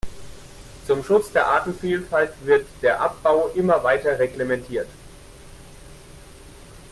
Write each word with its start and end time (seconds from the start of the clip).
Zum 0.87 1.03
Schutz 1.03 1.31
der 1.31 1.45
Artenvielfalt 1.45 2.33
wird 2.43 2.65
der 2.81 3.01
Abbau 3.01 3.49
immer 3.53 3.83
weiter 3.83 4.17
reglementiert. 4.17 4.87